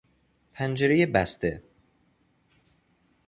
[0.53, 1.63] پنجرهی بسته